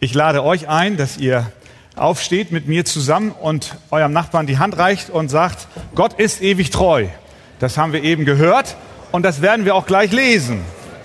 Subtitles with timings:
[0.00, 1.50] Ich lade euch ein, dass ihr
[1.96, 6.70] aufsteht mit mir zusammen und eurem Nachbarn die Hand reicht und sagt, Gott ist ewig
[6.70, 7.08] treu.
[7.58, 8.76] Das haben wir eben gehört
[9.10, 10.60] und das werden wir auch gleich lesen.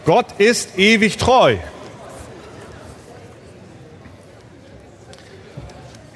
[0.06, 1.58] Gott ist ewig treu.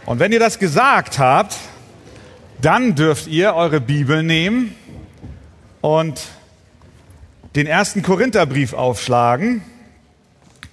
[0.06, 1.58] Und wenn ihr das gesagt habt,
[2.62, 4.76] dann dürft ihr eure Bibel nehmen
[5.82, 6.22] und
[7.56, 9.64] den ersten Korintherbrief aufschlagen,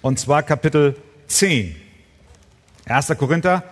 [0.02, 0.96] und zwar Kapitel
[1.28, 1.83] 10.
[2.86, 3.14] 1.
[3.18, 3.62] Korinther,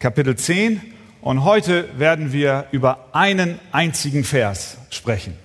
[0.00, 0.80] Kapitel 10.
[1.20, 5.36] Und heute werden wir über einen einzigen Vers sprechen.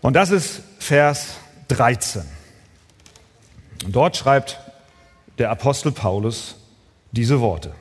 [0.00, 1.38] Und das ist Vers
[1.68, 2.22] 13.
[3.84, 4.60] Und dort schreibt
[5.38, 6.54] der Apostel Paulus
[7.10, 7.74] diese Worte.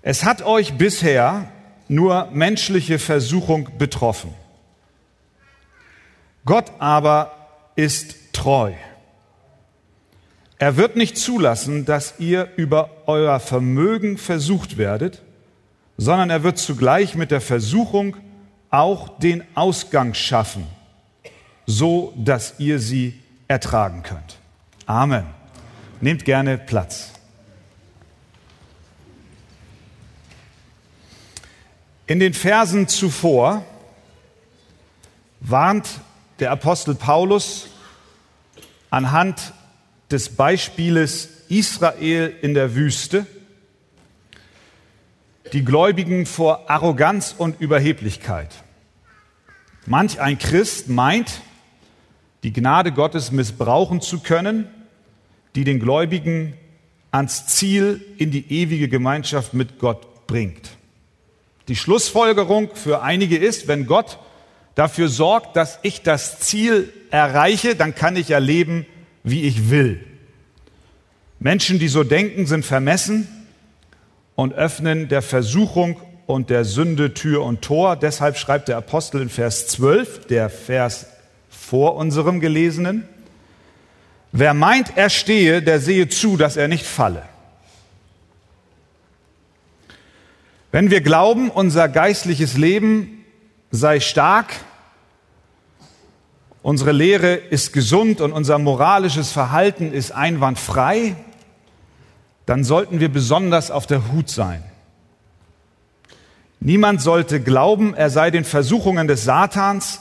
[0.00, 1.48] Es hat euch bisher
[1.86, 4.34] nur menschliche Versuchung betroffen.
[6.46, 7.32] Gott aber
[7.76, 8.72] ist treu.
[10.58, 15.22] Er wird nicht zulassen, dass ihr über euer Vermögen versucht werdet,
[15.96, 18.16] sondern er wird zugleich mit der Versuchung
[18.70, 20.66] auch den Ausgang schaffen,
[21.66, 24.38] so dass ihr sie ertragen könnt.
[24.86, 25.26] Amen.
[26.00, 27.10] Nehmt gerne Platz.
[32.06, 33.64] In den Versen zuvor
[35.40, 35.88] warnt
[36.38, 37.68] der Apostel Paulus
[38.90, 39.52] anhand
[40.10, 43.26] des Beispieles Israel in der Wüste
[45.52, 48.50] die Gläubigen vor Arroganz und Überheblichkeit.
[49.86, 51.42] Manch ein Christ meint,
[52.42, 54.68] die Gnade Gottes missbrauchen zu können,
[55.54, 56.54] die den Gläubigen
[57.10, 60.70] ans Ziel in die ewige Gemeinschaft mit Gott bringt.
[61.68, 64.18] Die Schlussfolgerung für einige ist, wenn Gott
[64.74, 68.86] dafür sorgt, dass ich das Ziel erreiche, dann kann ich ja leben,
[69.24, 70.04] wie ich will.
[71.40, 73.26] Menschen, die so denken, sind vermessen
[74.36, 77.96] und öffnen der Versuchung und der Sünde Tür und Tor.
[77.96, 81.06] Deshalb schreibt der Apostel in Vers 12, der Vers
[81.50, 83.08] vor unserem gelesenen,
[84.32, 87.22] wer meint, er stehe, der sehe zu, dass er nicht falle.
[90.72, 93.24] Wenn wir glauben, unser geistliches Leben
[93.70, 94.54] sei stark,
[96.64, 101.14] unsere Lehre ist gesund und unser moralisches Verhalten ist einwandfrei,
[102.46, 104.64] dann sollten wir besonders auf der Hut sein.
[106.60, 110.00] Niemand sollte glauben, er sei den Versuchungen des Satans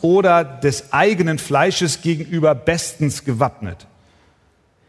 [0.00, 3.86] oder des eigenen Fleisches gegenüber bestens gewappnet.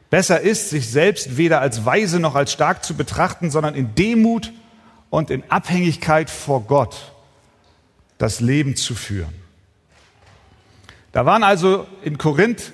[0.09, 4.53] Besser ist, sich selbst weder als weise noch als stark zu betrachten, sondern in Demut
[5.09, 7.11] und in Abhängigkeit vor Gott
[8.17, 9.38] das Leben zu führen.
[11.11, 12.73] Da waren also in Korinth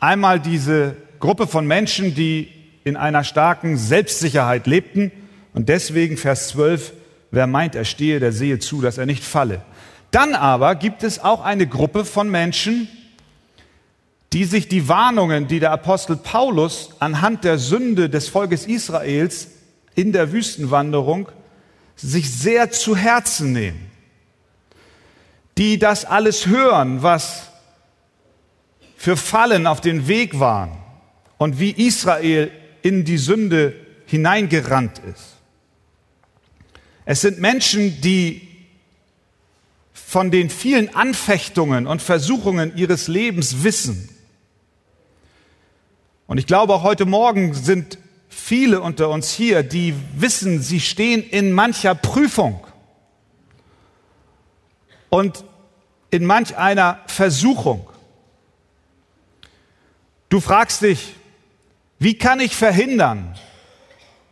[0.00, 2.48] einmal diese Gruppe von Menschen, die
[2.82, 5.12] in einer starken Selbstsicherheit lebten
[5.52, 6.92] und deswegen Vers 12,
[7.30, 9.62] wer meint, er stehe, der sehe zu, dass er nicht falle.
[10.10, 12.88] Dann aber gibt es auch eine Gruppe von Menschen,
[14.32, 19.48] die sich die Warnungen, die der Apostel Paulus anhand der Sünde des Volkes Israels
[19.94, 21.28] in der Wüstenwanderung
[21.94, 23.93] sich sehr zu Herzen nehmen
[25.58, 27.48] die das alles hören, was
[28.96, 30.72] für Fallen auf den Weg waren
[31.38, 32.50] und wie Israel
[32.82, 33.74] in die Sünde
[34.06, 35.34] hineingerannt ist.
[37.04, 38.48] Es sind Menschen, die
[39.92, 44.08] von den vielen Anfechtungen und Versuchungen ihres Lebens wissen.
[46.26, 47.98] Und ich glaube, auch heute Morgen sind
[48.28, 52.64] viele unter uns hier, die wissen, sie stehen in mancher Prüfung
[55.14, 55.44] und
[56.10, 57.88] in manch einer Versuchung.
[60.28, 61.14] Du fragst dich,
[62.00, 63.38] wie kann ich verhindern,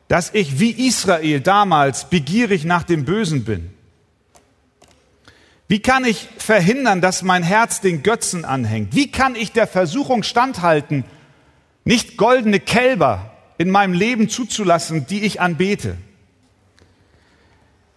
[0.08, 3.72] dass ich wie Israel damals begierig nach dem Bösen bin?
[5.68, 8.92] Wie kann ich verhindern, dass mein Herz den Götzen anhängt?
[8.92, 11.04] Wie kann ich der Versuchung standhalten,
[11.84, 15.96] nicht goldene Kälber in meinem Leben zuzulassen, die ich anbete?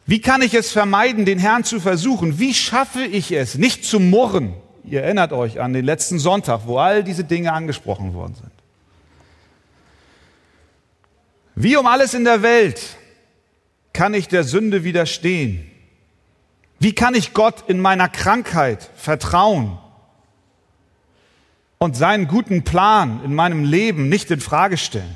[0.06, 2.38] Wie kann ich es vermeiden, den Herrn zu versuchen?
[2.38, 4.54] Wie schaffe ich es, nicht zu murren?
[4.84, 8.52] Ihr erinnert euch an den letzten Sonntag, wo all diese Dinge angesprochen worden sind.
[11.56, 12.98] Wie um alles in der Welt
[13.94, 15.72] kann ich der Sünde widerstehen?
[16.80, 19.80] Wie kann ich Gott in meiner Krankheit vertrauen
[21.80, 25.16] und seinen guten Plan in meinem Leben nicht in Frage stellen?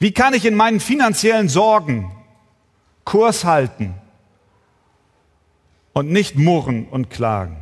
[0.00, 2.10] Wie kann ich in meinen finanziellen Sorgen
[3.04, 3.94] Kurs halten
[5.92, 7.56] und nicht murren und klagen.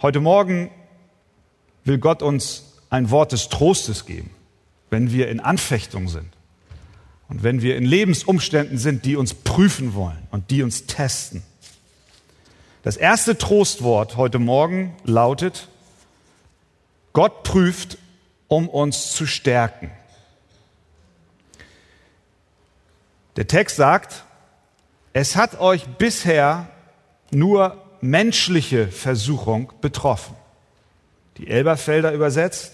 [0.00, 0.70] Heute Morgen
[1.84, 4.30] will Gott uns ein Wort des Trostes geben,
[4.90, 6.28] wenn wir in Anfechtung sind
[7.28, 11.42] und wenn wir in Lebensumständen sind, die uns prüfen wollen und die uns testen.
[12.82, 15.68] Das erste Trostwort heute Morgen lautet,
[17.12, 17.98] Gott prüft,
[18.46, 19.90] um uns zu stärken.
[23.38, 24.24] Der Text sagt,
[25.12, 26.66] es hat euch bisher
[27.30, 30.34] nur menschliche Versuchung betroffen.
[31.36, 32.72] Die Elberfelder übersetzt,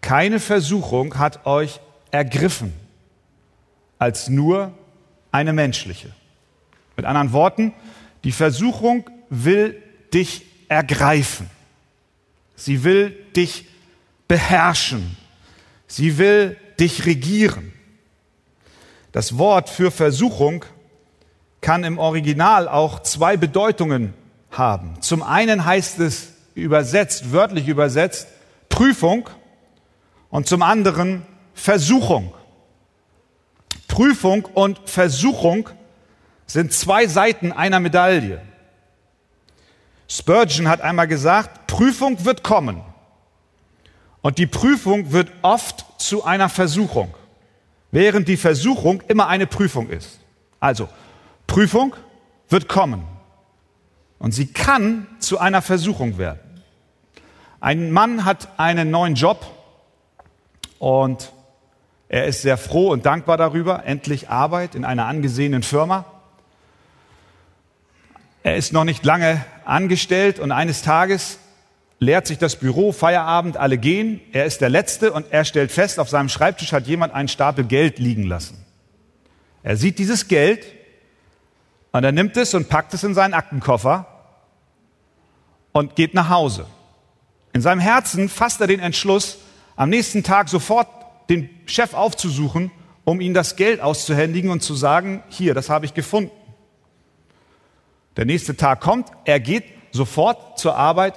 [0.00, 1.80] keine Versuchung hat euch
[2.10, 2.72] ergriffen
[3.98, 4.72] als nur
[5.30, 6.10] eine menschliche.
[6.96, 7.74] Mit anderen Worten,
[8.24, 9.76] die Versuchung will
[10.14, 11.50] dich ergreifen.
[12.56, 13.66] Sie will dich
[14.26, 15.18] beherrschen.
[15.86, 17.74] Sie will dich regieren.
[19.12, 20.64] Das Wort für Versuchung
[21.60, 24.14] kann im Original auch zwei Bedeutungen
[24.50, 25.00] haben.
[25.00, 28.28] Zum einen heißt es übersetzt, wörtlich übersetzt,
[28.68, 29.28] Prüfung
[30.30, 32.34] und zum anderen Versuchung.
[33.88, 35.68] Prüfung und Versuchung
[36.46, 38.40] sind zwei Seiten einer Medaille.
[40.08, 42.82] Spurgeon hat einmal gesagt, Prüfung wird kommen.
[44.22, 47.14] Und die Prüfung wird oft zu einer Versuchung,
[47.90, 50.20] während die Versuchung immer eine Prüfung ist.
[50.60, 50.88] Also,
[51.46, 51.94] Prüfung
[52.48, 53.04] wird kommen.
[54.18, 56.40] Und sie kann zu einer Versuchung werden.
[57.60, 59.46] Ein Mann hat einen neuen Job
[60.78, 61.32] und
[62.08, 66.04] er ist sehr froh und dankbar darüber, endlich Arbeit in einer angesehenen Firma.
[68.42, 71.38] Er ist noch nicht lange angestellt und eines Tages
[72.00, 74.20] leert sich das Büro, Feierabend, alle gehen.
[74.32, 77.64] Er ist der Letzte und er stellt fest, auf seinem Schreibtisch hat jemand einen Stapel
[77.64, 78.64] Geld liegen lassen.
[79.62, 80.66] Er sieht dieses Geld
[81.92, 84.06] und er nimmt es und packt es in seinen Aktenkoffer
[85.72, 86.66] und geht nach Hause.
[87.52, 89.38] In seinem Herzen fasst er den Entschluss,
[89.76, 90.88] am nächsten Tag sofort
[91.28, 92.70] den Chef aufzusuchen,
[93.04, 96.32] um ihm das Geld auszuhändigen und zu sagen, hier, das habe ich gefunden.
[98.16, 101.14] Der nächste Tag kommt, er geht sofort zur Arbeit,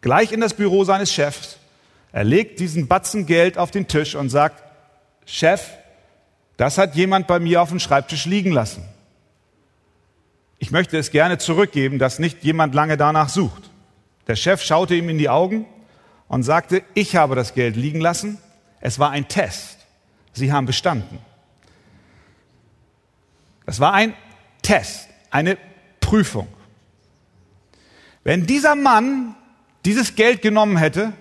[0.00, 1.58] gleich in das Büro seines Chefs.
[2.12, 4.62] Er legt diesen Batzen Geld auf den Tisch und sagt,
[5.26, 5.68] Chef,
[6.56, 8.84] das hat jemand bei mir auf dem Schreibtisch liegen lassen.
[10.58, 13.70] Ich möchte es gerne zurückgeben, dass nicht jemand lange danach sucht.
[14.26, 15.66] Der Chef schaute ihm in die Augen
[16.26, 18.38] und sagte, ich habe das Geld liegen lassen.
[18.80, 19.78] Es war ein Test.
[20.32, 21.18] Sie haben bestanden.
[23.66, 24.14] Das war ein
[24.62, 25.58] Test, eine
[26.00, 26.48] Prüfung.
[28.24, 29.34] Wenn dieser Mann
[29.88, 31.14] dieses Geld genommen hätte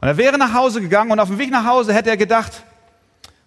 [0.00, 2.64] und er wäre nach Hause gegangen und auf dem Weg nach Hause hätte er gedacht,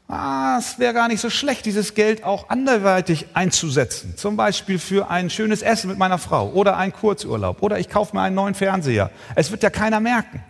[0.07, 4.15] ah, es wäre gar nicht so schlecht, dieses Geld auch anderweitig einzusetzen.
[4.15, 8.15] Zum Beispiel für ein schönes Essen mit meiner Frau oder einen Kurzurlaub oder ich kaufe
[8.15, 9.11] mir einen neuen Fernseher.
[9.35, 10.41] Es wird ja keiner merken.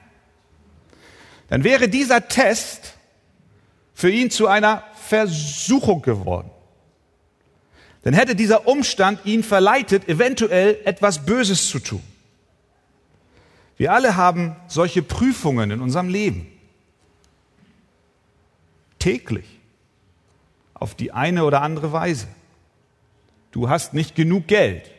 [1.50, 2.94] Dann wäre dieser Test
[3.96, 6.52] für ihn zu einer Versuchung geworden
[8.04, 12.02] dann hätte dieser Umstand ihn verleitet, eventuell etwas Böses zu tun.
[13.82, 16.46] Wir alle haben solche Prüfungen in unserem Leben.
[19.00, 19.60] Täglich.
[20.76, 22.28] Auf die eine oder andere Weise.
[23.50, 24.92] Du hast nicht genug Geld,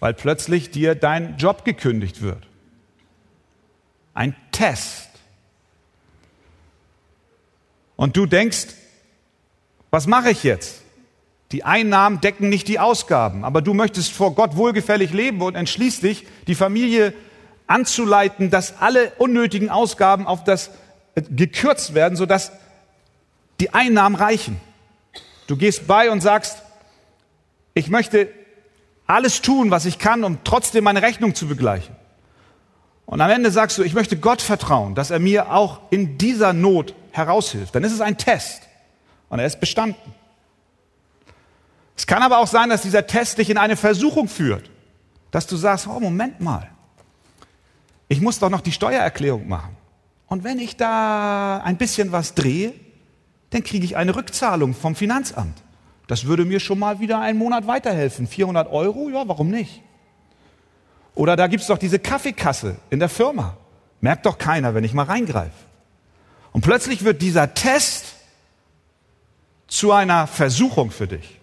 [0.00, 2.44] weil plötzlich dir dein Job gekündigt wird.
[4.14, 5.08] Ein Test.
[7.94, 8.66] Und du denkst,
[9.92, 10.82] was mache ich jetzt?
[11.52, 16.02] Die Einnahmen decken nicht die Ausgaben, aber du möchtest vor Gott wohlgefällig leben und entschließt
[16.02, 17.14] dich, die Familie
[17.66, 20.70] anzuleiten, dass alle unnötigen Ausgaben auf das
[21.14, 22.52] äh, gekürzt werden, sodass
[23.60, 24.60] die Einnahmen reichen.
[25.46, 26.62] Du gehst bei und sagst,
[27.74, 28.28] ich möchte
[29.06, 31.94] alles tun, was ich kann, um trotzdem meine Rechnung zu begleichen.
[33.06, 36.52] Und am Ende sagst du, ich möchte Gott vertrauen, dass er mir auch in dieser
[36.52, 37.74] Not heraushilft.
[37.74, 38.62] Dann ist es ein Test
[39.28, 40.14] und er ist bestanden.
[41.96, 44.70] Es kann aber auch sein, dass dieser Test dich in eine Versuchung führt,
[45.30, 46.71] dass du sagst, oh Moment mal,
[48.12, 49.74] ich muss doch noch die Steuererklärung machen.
[50.26, 52.74] Und wenn ich da ein bisschen was drehe,
[53.50, 55.62] dann kriege ich eine Rückzahlung vom Finanzamt.
[56.08, 58.26] Das würde mir schon mal wieder einen Monat weiterhelfen.
[58.26, 59.80] 400 Euro, ja, warum nicht?
[61.14, 63.56] Oder da gibt es doch diese Kaffeekasse in der Firma.
[64.02, 65.50] Merkt doch keiner, wenn ich mal reingreife.
[66.52, 68.16] Und plötzlich wird dieser Test
[69.68, 71.40] zu einer Versuchung für dich.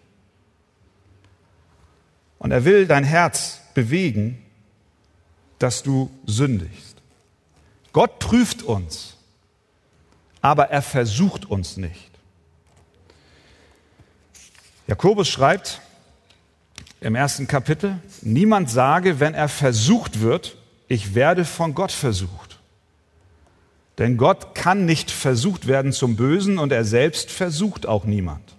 [2.38, 4.46] Und er will dein Herz bewegen,
[5.60, 6.96] dass du sündigst.
[7.92, 9.16] Gott prüft uns,
[10.42, 12.10] aber er versucht uns nicht.
[14.88, 15.82] Jakobus schreibt
[17.02, 22.60] im ersten Kapitel, niemand sage, wenn er versucht wird, ich werde von Gott versucht.
[24.00, 28.56] Denn Gott kann nicht versucht werden zum Bösen und er selbst versucht auch niemand.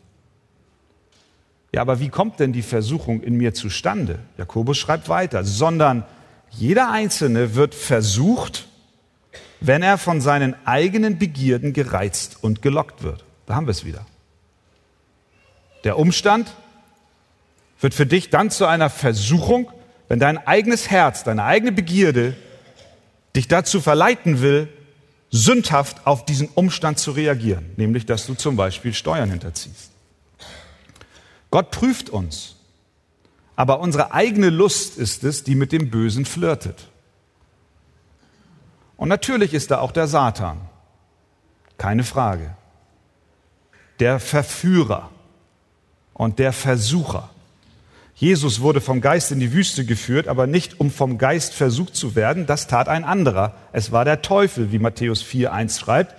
[1.72, 4.18] Ja, aber wie kommt denn die Versuchung in mir zustande?
[4.36, 6.04] Jakobus schreibt weiter, sondern
[6.50, 8.66] jeder Einzelne wird versucht,
[9.60, 13.24] wenn er von seinen eigenen Begierden gereizt und gelockt wird.
[13.46, 14.06] Da haben wir es wieder.
[15.84, 16.54] Der Umstand
[17.80, 19.70] wird für dich dann zu einer Versuchung,
[20.08, 22.36] wenn dein eigenes Herz, deine eigene Begierde
[23.36, 24.68] dich dazu verleiten will,
[25.30, 29.90] sündhaft auf diesen Umstand zu reagieren, nämlich dass du zum Beispiel Steuern hinterziehst.
[31.50, 32.56] Gott prüft uns,
[33.60, 36.88] aber unsere eigene Lust ist es, die mit dem Bösen flirtet.
[38.96, 40.62] Und natürlich ist da auch der Satan,
[41.76, 42.56] keine Frage,
[43.98, 45.10] der Verführer
[46.14, 47.28] und der Versucher.
[48.14, 52.14] Jesus wurde vom Geist in die Wüste geführt, aber nicht um vom Geist versucht zu
[52.14, 53.56] werden, das tat ein anderer.
[53.72, 56.14] Es war der Teufel, wie Matthäus 4.1 schreibt,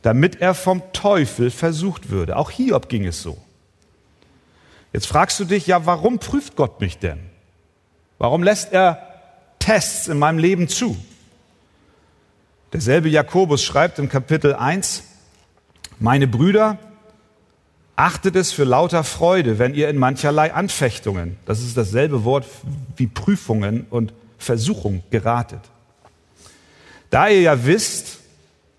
[0.00, 2.36] damit er vom Teufel versucht würde.
[2.38, 3.36] Auch Hiob ging es so.
[4.96, 7.20] Jetzt fragst du dich, ja, warum prüft Gott mich denn?
[8.16, 9.06] Warum lässt er
[9.58, 10.96] Tests in meinem Leben zu?
[12.72, 15.02] Derselbe Jakobus schreibt im Kapitel 1,
[15.98, 16.78] meine Brüder,
[17.94, 22.46] Achtet es für lauter Freude, wenn ihr in mancherlei Anfechtungen, das ist dasselbe Wort
[22.96, 25.60] wie Prüfungen und Versuchung geratet.
[27.10, 28.20] Da ihr ja wisst,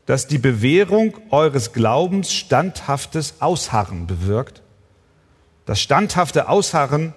[0.08, 4.64] dass die Bewährung eures Glaubens standhaftes Ausharren bewirkt.
[5.68, 7.14] Das standhafte Ausharren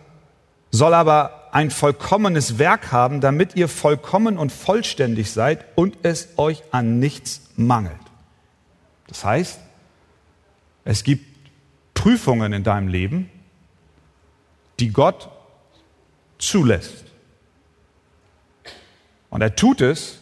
[0.72, 6.64] soll aber ein vollkommenes Werk haben, damit ihr vollkommen und vollständig seid und es euch
[6.72, 7.96] an nichts mangelt.
[9.06, 9.60] Das heißt,
[10.84, 11.24] es gibt
[11.94, 13.30] Prüfungen in deinem Leben,
[14.80, 15.28] die Gott
[16.38, 17.04] zulässt.
[19.28, 20.18] Und er tut es,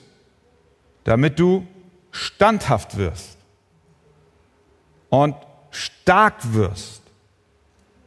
[1.05, 1.67] damit du
[2.11, 3.39] standhaft wirst
[5.09, 5.35] und
[5.71, 7.08] stark wirst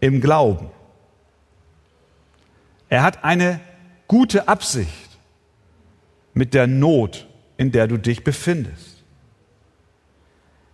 [0.02, 0.70] im Glauben.
[2.90, 3.62] Er hat eine
[4.08, 5.18] gute Absicht
[6.34, 9.04] mit der Not, in der du dich befindest.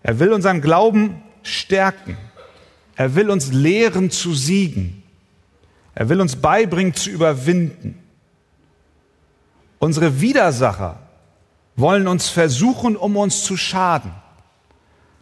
[0.01, 2.17] Er will unseren Glauben stärken.
[2.95, 5.03] Er will uns lehren zu siegen.
[5.93, 7.99] Er will uns beibringen zu überwinden.
[9.79, 10.99] Unsere Widersacher
[11.75, 14.11] wollen uns versuchen, um uns zu schaden.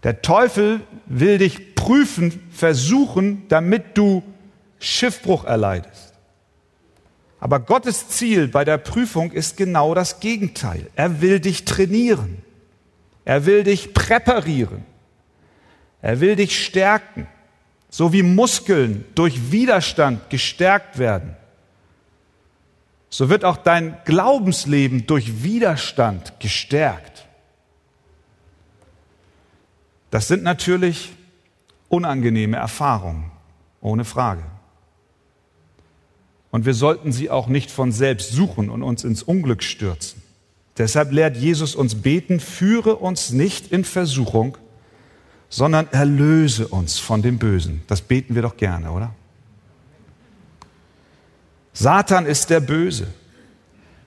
[0.06, 4.24] Der Teufel will dich prüfen, versuchen, damit du
[4.80, 6.14] Schiffbruch erleidest.
[7.42, 10.88] Aber Gottes Ziel bei der Prüfung ist genau das Gegenteil.
[10.96, 12.38] Er will dich trainieren.
[13.26, 14.86] Er will dich präparieren.
[16.02, 17.28] Er will dich stärken
[17.96, 21.38] so wie Muskeln durch Widerstand gestärkt werden,
[23.10, 27.15] so wird auch dein Glaubensleben durch Widerstand gestärkt.
[30.16, 31.12] Das sind natürlich
[31.90, 33.32] unangenehme Erfahrungen,
[33.82, 34.44] ohne Frage.
[36.52, 40.22] Und wir sollten sie auch nicht von selbst suchen und uns ins Unglück stürzen.
[40.78, 44.58] Deshalb lehrt Jesus uns beten, führe uns nicht in Versuchung,
[45.50, 47.82] sondern erlöse uns von dem Bösen.
[47.88, 49.14] Das beten wir doch gerne, oder?
[51.74, 53.08] Satan ist der Böse.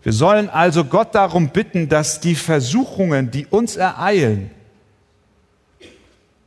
[0.02, 4.52] Wir sollen also Gott darum bitten, dass die Versuchungen, die uns ereilen,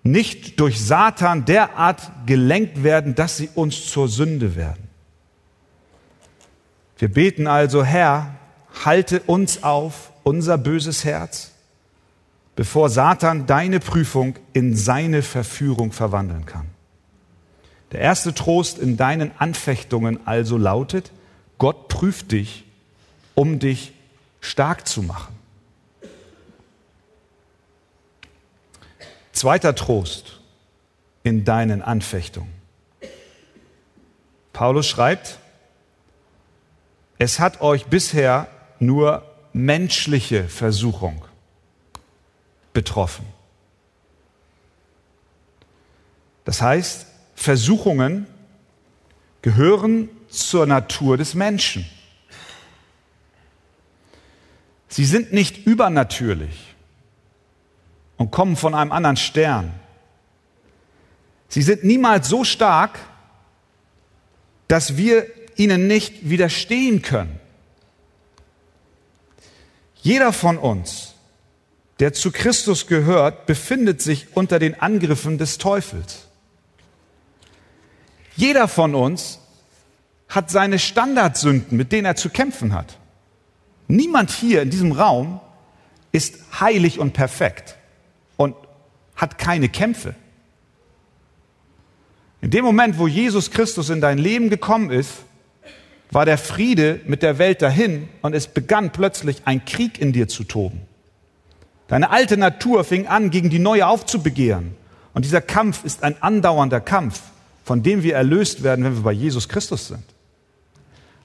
[0.04, 4.90] nicht durch Satan derart gelenkt werden, dass sie uns zur Sünde werden.
[6.98, 8.36] Wir beten also, Herr,
[8.86, 11.52] halte uns auf, unser böses Herz,
[12.56, 16.68] bevor Satan deine Prüfung in seine Verführung verwandeln kann.
[17.92, 21.12] Der erste Trost in deinen Anfechtungen also lautet,
[21.58, 22.66] Gott prüft dich,
[23.36, 23.94] um dich
[24.40, 25.41] stark zu machen.
[29.42, 30.40] Zweiter Trost
[31.24, 32.54] in deinen Anfechtungen.
[34.54, 35.40] Paulus schreibt,
[37.18, 38.46] es hat euch bisher
[38.78, 41.26] nur menschliche Versuchung
[42.72, 43.26] betroffen.
[46.46, 48.28] Das heißt, Versuchungen
[49.42, 51.90] gehören zur Natur des Menschen.
[54.88, 56.71] Sie sind nicht übernatürlich
[58.22, 59.74] und kommen von einem anderen Stern.
[61.50, 63.00] Sie sind niemals so stark,
[64.68, 65.26] dass wir
[65.56, 67.40] ihnen nicht widerstehen können.
[69.96, 71.16] Jeder von uns
[72.00, 76.26] der zu Christus gehört, befindet sich unter den Angriffen des Teufels.
[78.36, 79.38] Jeder von uns
[80.28, 82.98] hat seine Standardsünden, mit denen er zu kämpfen hat.
[83.88, 85.42] Niemand hier in diesem Raum
[86.12, 87.78] ist heilig und perfekt.
[88.42, 88.56] Und
[89.16, 90.16] hat keine Kämpfe.
[92.42, 95.12] In dem Moment, wo Jesus Christus in dein Leben gekommen ist,
[96.10, 100.28] war der Friede mit der Welt dahin und es begann plötzlich ein Krieg in dir
[100.28, 100.82] zu toben.
[101.88, 104.76] Deine alte Natur fing an, gegen die neue aufzubegehren.
[105.14, 107.22] Und dieser Kampf ist ein andauernder Kampf,
[107.64, 110.04] von dem wir erlöst werden, wenn wir bei Jesus Christus sind.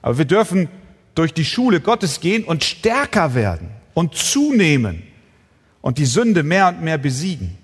[0.03, 0.69] Aber wir dürfen
[1.15, 5.01] durch die Schule Gottes gehen und stärker werden und zunehmen
[5.87, 7.57] und die Sünde mehr und mehr besiegen.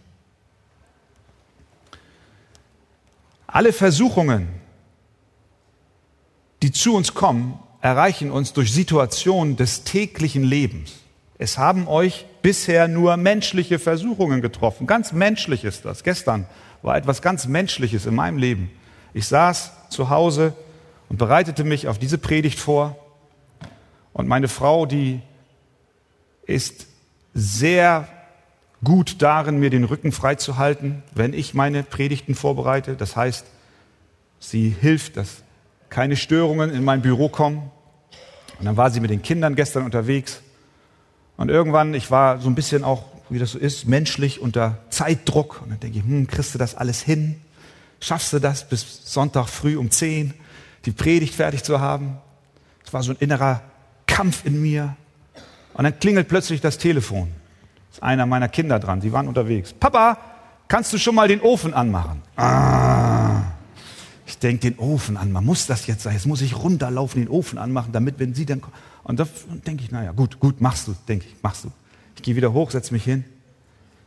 [3.48, 4.48] Alle Versuchungen,
[6.62, 10.94] die zu uns kommen, erreichen uns durch Situationen des täglichen Lebens.
[11.38, 14.88] Es haben euch bisher nur menschliche Versuchungen getroffen.
[14.88, 16.06] Ganz menschlich ist das.
[16.06, 16.48] Gestern
[16.82, 18.72] war etwas ganz Menschliches in meinem Leben.
[19.14, 20.54] Ich saß zu Hause
[21.10, 22.96] und bereitete mich auf diese Predigt vor.
[24.14, 25.20] Und meine Frau, die
[26.46, 26.88] ist
[27.34, 28.08] sehr
[28.84, 32.96] gut darin, mir den Rücken freizuhalten, wenn ich meine Predigten vorbereite.
[32.96, 33.46] Das heißt,
[34.40, 35.44] sie hilft, dass
[35.90, 37.72] keine Störungen in mein Büro kommen.
[38.60, 40.42] Und dann war sie mit den Kindern gestern unterwegs.
[41.38, 45.62] Und irgendwann, ich war so ein bisschen auch, wie das so ist, menschlich unter Zeitdruck.
[45.62, 47.42] Und dann denke ich, hm, kriegst du das alles hin?
[48.00, 50.34] Schaffst du das bis Sonntag früh um zehn,
[50.86, 52.18] die Predigt fertig zu haben?
[52.86, 53.62] Es war so ein innerer
[54.08, 54.96] Kampf in mir.
[55.74, 57.30] Und dann klingelt plötzlich das Telefon.
[57.94, 59.02] Ist einer meiner Kinder dran.
[59.02, 59.72] Sie waren unterwegs.
[59.72, 60.18] Papa,
[60.68, 62.24] kannst du schon mal den Ofen anmachen?
[62.36, 63.42] Ah.
[64.26, 65.32] Ich denke, den Ofen an.
[65.32, 66.14] Man muss das jetzt sein.
[66.14, 68.74] Jetzt muss ich runterlaufen, den Ofen anmachen, damit, wenn sie dann kommen.
[69.04, 69.28] Und da
[69.68, 71.72] denke ich, naja, gut, gut, machst du, denke ich, machst du.
[72.16, 73.26] Ich gehe wieder hoch, setze mich hin.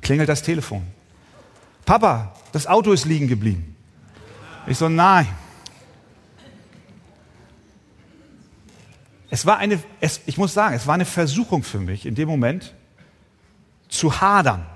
[0.01, 0.83] Klingelt das Telefon.
[1.85, 3.77] Papa, das Auto ist liegen geblieben.
[4.67, 5.29] Ich so, nein.
[9.31, 12.29] Es war eine, es, ich muss sagen, es war eine Versuchung für mich in dem
[12.29, 12.75] Moment
[13.99, 14.67] zu hadern.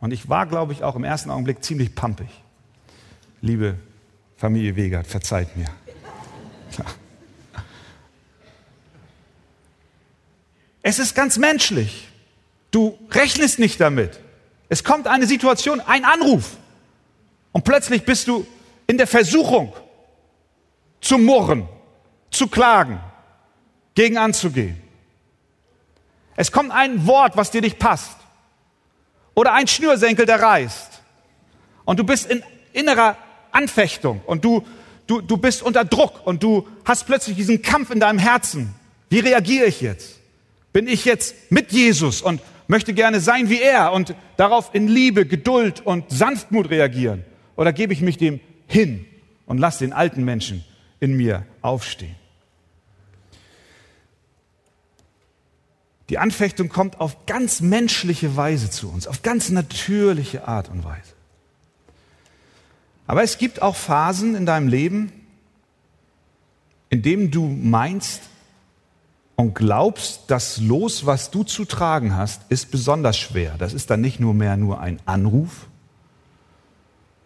[0.00, 2.28] Und ich war, glaube ich, auch im ersten Augenblick ziemlich pampig.
[3.40, 3.76] Liebe
[4.36, 5.66] Familie Wegert, verzeiht mir.
[10.82, 12.08] Es ist ganz menschlich.
[12.70, 14.20] Du rechnest nicht damit.
[14.68, 16.56] Es kommt eine Situation, ein Anruf.
[17.52, 18.46] Und plötzlich bist du
[18.86, 19.72] in der Versuchung
[21.00, 21.68] zu murren,
[22.30, 23.00] zu klagen,
[23.94, 24.80] gegen anzugehen.
[26.36, 28.16] Es kommt ein Wort, was dir nicht passt.
[29.38, 31.00] Oder ein Schnürsenkel, der reißt.
[31.84, 33.16] Und du bist in innerer
[33.52, 34.66] Anfechtung und du,
[35.06, 38.74] du, du bist unter Druck und du hast plötzlich diesen Kampf in deinem Herzen.
[39.10, 40.18] Wie reagiere ich jetzt?
[40.72, 45.24] Bin ich jetzt mit Jesus und möchte gerne sein wie er und darauf in Liebe,
[45.24, 47.24] Geduld und Sanftmut reagieren?
[47.54, 49.06] Oder gebe ich mich dem hin
[49.46, 50.64] und lasse den alten Menschen
[50.98, 52.16] in mir aufstehen?
[56.08, 61.14] Die Anfechtung kommt auf ganz menschliche Weise zu uns, auf ganz natürliche Art und Weise.
[63.06, 65.12] Aber es gibt auch Phasen in deinem Leben,
[66.90, 68.22] in denen du meinst,
[69.38, 73.54] und glaubst, das Los, was du zu tragen hast, ist besonders schwer.
[73.56, 75.68] Das ist dann nicht nur mehr nur ein Anruf,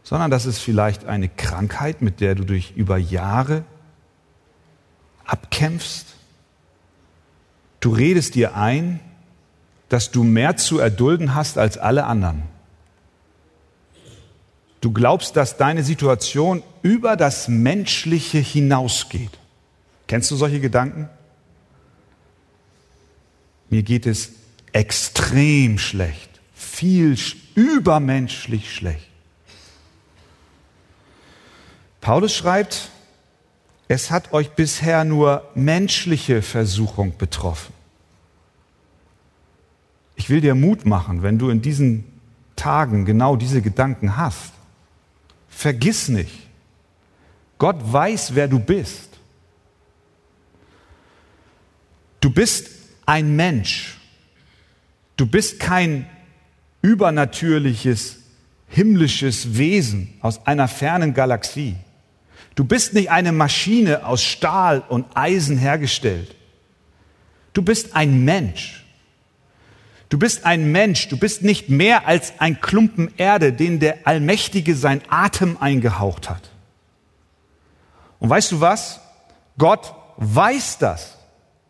[0.02, 3.64] sondern das ist vielleicht eine Krankheit, mit der du durch über Jahre
[5.24, 6.11] abkämpfst.
[7.82, 9.00] Du redest dir ein,
[9.88, 12.44] dass du mehr zu erdulden hast als alle anderen.
[14.80, 19.36] Du glaubst, dass deine Situation über das Menschliche hinausgeht.
[20.06, 21.08] Kennst du solche Gedanken?
[23.68, 24.30] Mir geht es
[24.72, 27.16] extrem schlecht, viel
[27.56, 29.08] übermenschlich schlecht.
[32.00, 32.90] Paulus schreibt,
[33.92, 37.74] es hat euch bisher nur menschliche Versuchung betroffen.
[40.16, 42.04] Ich will dir Mut machen, wenn du in diesen
[42.56, 44.52] Tagen genau diese Gedanken hast.
[45.50, 46.48] Vergiss nicht,
[47.58, 49.10] Gott weiß, wer du bist.
[52.20, 52.70] Du bist
[53.04, 53.98] ein Mensch.
[55.18, 56.06] Du bist kein
[56.80, 58.20] übernatürliches,
[58.68, 61.76] himmlisches Wesen aus einer fernen Galaxie.
[62.54, 66.34] Du bist nicht eine Maschine aus Stahl und Eisen hergestellt.
[67.52, 68.84] Du bist ein Mensch.
[70.08, 71.08] Du bist ein Mensch.
[71.08, 76.50] Du bist nicht mehr als ein Klumpen Erde, den der Allmächtige sein Atem eingehaucht hat.
[78.18, 79.00] Und weißt du was?
[79.56, 81.16] Gott weiß das,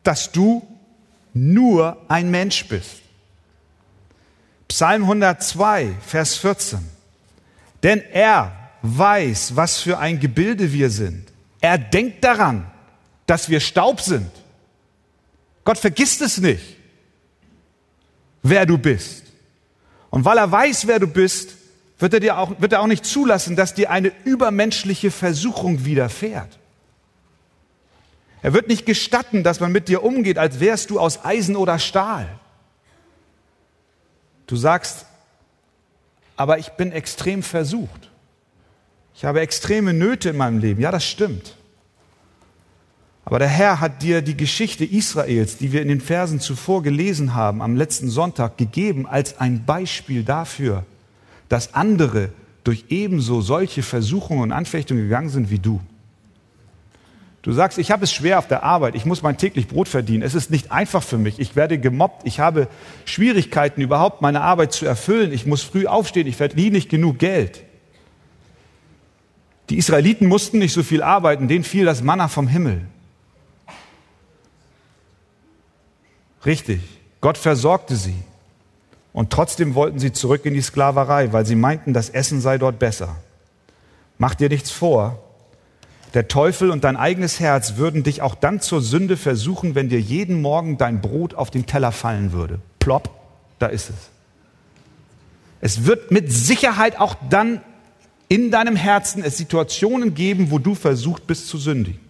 [0.02, 0.66] dass du
[1.32, 3.02] nur ein Mensch bist.
[4.68, 6.80] Psalm 102, Vers 14.
[7.82, 11.28] Denn er weiß, was für ein Gebilde wir sind.
[11.60, 12.70] Er denkt daran,
[13.26, 14.30] dass wir Staub sind.
[15.64, 16.76] Gott vergisst es nicht,
[18.42, 19.24] wer du bist.
[20.10, 21.54] Und weil er weiß, wer du bist,
[21.98, 26.58] wird er, dir auch, wird er auch nicht zulassen, dass dir eine übermenschliche Versuchung widerfährt.
[28.42, 31.78] Er wird nicht gestatten, dass man mit dir umgeht, als wärst du aus Eisen oder
[31.78, 32.28] Stahl.
[34.48, 35.06] Du sagst,
[36.36, 38.10] aber ich bin extrem versucht.
[39.14, 40.80] Ich habe extreme Nöte in meinem Leben.
[40.80, 41.56] Ja, das stimmt.
[43.24, 47.34] Aber der Herr hat dir die Geschichte Israels, die wir in den Versen zuvor gelesen
[47.34, 50.84] haben, am letzten Sonntag gegeben, als ein Beispiel dafür,
[51.48, 52.30] dass andere
[52.64, 55.80] durch ebenso solche Versuchungen und Anfechtungen gegangen sind wie du.
[57.42, 60.22] Du sagst, ich habe es schwer auf der Arbeit, ich muss mein täglich Brot verdienen,
[60.22, 62.68] es ist nicht einfach für mich, ich werde gemobbt, ich habe
[63.04, 67.64] Schwierigkeiten überhaupt meine Arbeit zu erfüllen, ich muss früh aufstehen, ich verdiene nicht genug Geld.
[69.70, 72.82] Die Israeliten mussten nicht so viel arbeiten, denen fiel das Manna vom Himmel.
[76.44, 76.80] Richtig,
[77.20, 78.16] Gott versorgte sie.
[79.12, 82.78] Und trotzdem wollten sie zurück in die Sklaverei, weil sie meinten, das Essen sei dort
[82.78, 83.16] besser.
[84.18, 85.22] Mach dir nichts vor.
[86.14, 90.00] Der Teufel und dein eigenes Herz würden dich auch dann zur Sünde versuchen, wenn dir
[90.00, 92.58] jeden Morgen dein Brot auf den Teller fallen würde.
[92.78, 93.10] Plopp,
[93.58, 93.96] da ist es.
[95.60, 97.62] Es wird mit Sicherheit auch dann
[98.32, 102.00] in deinem Herzen es Situationen geben, wo du versucht bist zu sündigen.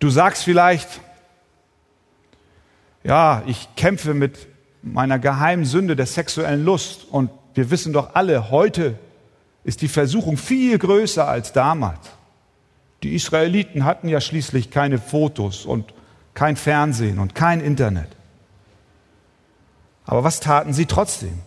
[0.00, 1.00] Du sagst vielleicht,
[3.04, 4.48] ja, ich kämpfe mit
[4.82, 8.98] meiner geheimen Sünde der sexuellen Lust und wir wissen doch alle, heute
[9.62, 12.10] ist die Versuchung viel größer als damals.
[13.04, 15.94] Die Israeliten hatten ja schließlich keine Fotos und
[16.34, 18.08] kein Fernsehen und kein Internet.
[20.06, 21.38] Aber was taten sie trotzdem?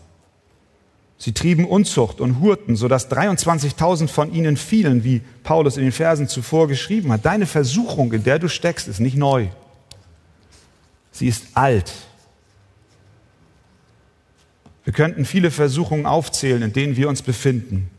[1.22, 6.28] Sie trieben Unzucht und hurten, sodass 23.000 von ihnen fielen, wie Paulus in den Versen
[6.28, 7.24] zuvor geschrieben hat.
[7.28, 9.50] Deine Versuchung, in der du steckst, ist nicht neu.
[11.12, 11.94] Sie ist alt.
[14.84, 17.92] Wir könnten viele Versuchungen aufzählen, in denen wir uns befinden.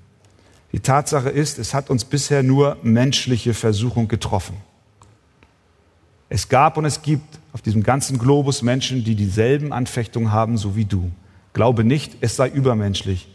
[0.72, 4.56] Die Tatsache ist, es hat uns bisher nur menschliche Versuchung getroffen.
[6.28, 10.74] Es gab und es gibt auf diesem ganzen Globus Menschen, die dieselben Anfechtungen haben, so
[10.74, 11.12] wie du.
[11.52, 13.28] Glaube nicht, es sei übermenschlich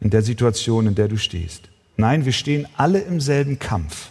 [0.00, 1.68] in der Situation, in der du stehst.
[1.96, 4.10] Nein, wir stehen alle im selben Kampf.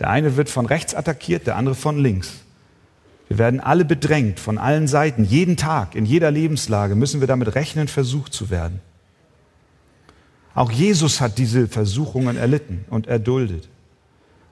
[0.00, 2.40] Der eine wird von rechts attackiert, der andere von links.
[3.28, 5.24] Wir werden alle bedrängt von allen Seiten.
[5.24, 8.80] Jeden Tag, in jeder Lebenslage müssen wir damit rechnen, versucht zu werden.
[10.54, 13.68] Auch Jesus hat diese Versuchungen erlitten und erduldet.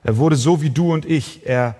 [0.03, 1.45] Er wurde so wie du und ich.
[1.45, 1.75] Er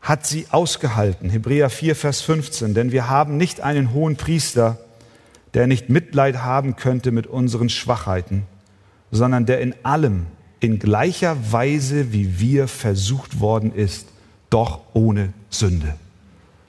[0.00, 1.30] hat sie ausgehalten.
[1.30, 2.74] Hebräer 4, Vers 15.
[2.74, 4.78] Denn wir haben nicht einen hohen Priester,
[5.54, 8.44] der nicht Mitleid haben könnte mit unseren Schwachheiten,
[9.10, 10.26] sondern der in allem
[10.60, 14.08] in gleicher Weise wie wir versucht worden ist,
[14.50, 15.94] doch ohne Sünde.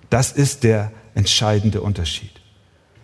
[0.10, 2.32] Das ist der entscheidende Unterschied.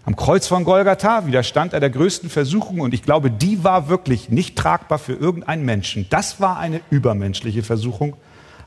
[0.06, 4.30] Am Kreuz von Golgatha widerstand er der größten Versuchung und ich glaube, die war wirklich
[4.30, 6.06] nicht tragbar für irgendeinen Menschen.
[6.10, 8.16] Das war eine übermenschliche Versuchung,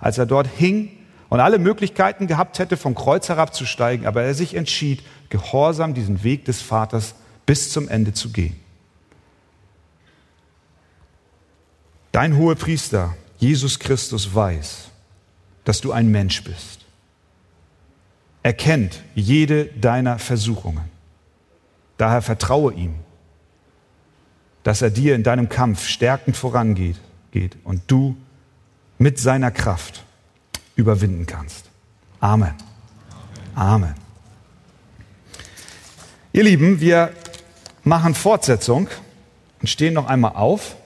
[0.01, 0.90] als er dort hing
[1.31, 6.44] und alle Möglichkeiten gehabt hätte, vom Kreuz herabzusteigen, aber er sich entschied, gehorsam diesen Weg
[6.44, 7.14] des Vaters
[7.46, 8.56] bis zum Ende zu gehen.
[12.12, 14.88] Dein hoher Priester, Jesus Christus, weiß,
[15.64, 16.84] dass du ein Mensch bist.
[18.42, 20.84] Er kennt jede deiner Versuchungen.
[21.96, 22.94] Daher vertraue ihm,
[24.62, 26.96] dass er dir in deinem Kampf stärkend vorangeht
[27.30, 28.16] geht und du
[28.98, 30.04] mit seiner Kraft
[30.76, 31.70] überwinden kannst.
[32.20, 32.54] Amen.
[33.54, 33.94] Amen.
[36.32, 37.12] Ihr Lieben, wir
[37.82, 38.88] machen Fortsetzung
[39.60, 40.76] und stehen noch einmal auf.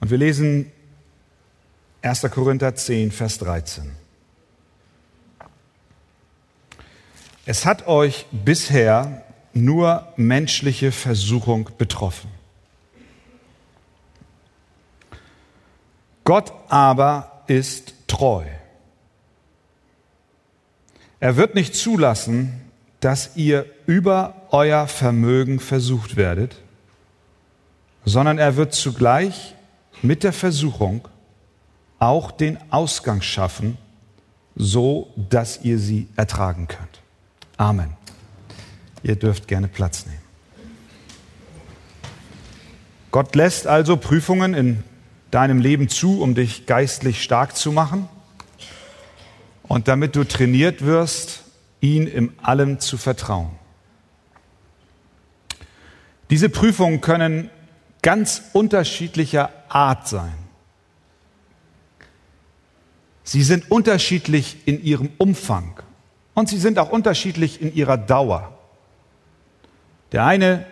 [0.00, 0.72] Und wir lesen
[2.00, 2.22] 1.
[2.30, 3.96] Korinther 10, Vers 13.
[7.44, 12.35] Es hat euch bisher nur menschliche Versuchung betroffen.
[16.26, 18.44] Gott aber ist treu.
[21.20, 22.62] Er wird nicht zulassen,
[22.98, 26.56] dass ihr über euer Vermögen versucht werdet,
[28.04, 29.54] sondern er wird zugleich
[30.02, 31.06] mit der Versuchung
[32.00, 33.78] auch den Ausgang schaffen,
[34.56, 37.02] so dass ihr sie ertragen könnt.
[37.56, 37.96] Amen.
[39.04, 40.18] Ihr dürft gerne Platz nehmen.
[43.12, 44.82] Gott lässt also Prüfungen in
[45.30, 48.08] deinem Leben zu, um dich geistlich stark zu machen
[49.64, 51.42] und damit du trainiert wirst,
[51.80, 53.50] ihn im allem zu vertrauen.
[56.30, 57.50] Diese Prüfungen können
[58.02, 60.34] ganz unterschiedlicher Art sein.
[63.22, 65.80] Sie sind unterschiedlich in ihrem Umfang
[66.34, 68.56] und sie sind auch unterschiedlich in ihrer Dauer.
[70.12, 70.64] Der eine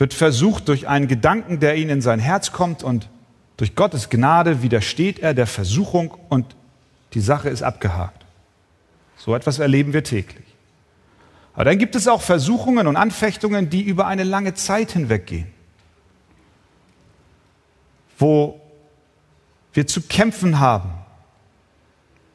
[0.00, 3.10] wird versucht durch einen Gedanken, der ihn in sein Herz kommt und
[3.58, 6.56] durch Gottes Gnade widersteht er der Versuchung und
[7.12, 8.24] die Sache ist abgehakt.
[9.18, 10.46] So etwas erleben wir täglich.
[11.52, 15.48] Aber dann gibt es auch Versuchungen und Anfechtungen, die über eine lange Zeit hinweggehen,
[18.18, 18.58] wo
[19.74, 20.92] wir zu kämpfen haben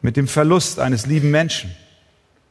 [0.03, 1.75] mit dem Verlust eines lieben Menschen,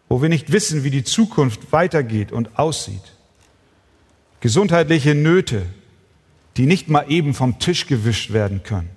[0.08, 3.14] wo wir nicht wissen, wie die Zukunft weitergeht und aussieht.
[4.44, 5.64] Gesundheitliche Nöte,
[6.58, 8.90] die nicht mal eben vom Tisch gewischt werden können.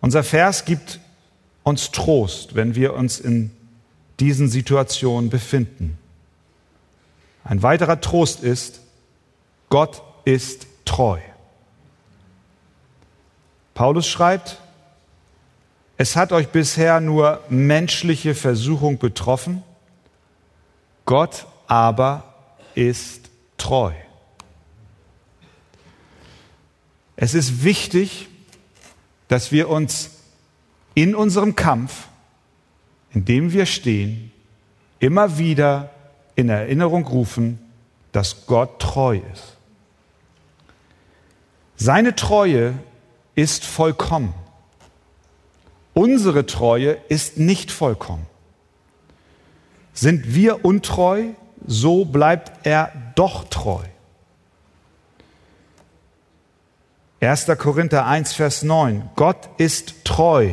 [0.00, 1.00] Unser Vers gibt
[1.64, 3.50] uns Trost, wenn wir uns in
[4.20, 5.98] diesen Situationen befinden.
[7.42, 8.82] Ein weiterer Trost ist,
[9.68, 11.18] Gott ist treu.
[13.74, 14.60] Paulus schreibt,
[15.96, 19.64] es hat euch bisher nur menschliche Versuchung betroffen,
[21.04, 22.31] Gott aber
[22.74, 23.92] ist treu.
[27.16, 28.28] Es ist wichtig,
[29.28, 30.10] dass wir uns
[30.94, 32.08] in unserem Kampf,
[33.12, 34.32] in dem wir stehen,
[34.98, 35.90] immer wieder
[36.34, 37.58] in Erinnerung rufen,
[38.12, 39.56] dass Gott treu ist.
[41.76, 42.74] Seine Treue
[43.34, 44.34] ist vollkommen.
[45.94, 48.26] Unsere Treue ist nicht vollkommen.
[49.92, 51.30] Sind wir untreu,
[51.66, 53.82] so bleibt er doch treu.
[57.20, 57.46] 1.
[57.58, 59.10] Korinther 1, Vers 9.
[59.14, 60.50] Gott ist treu,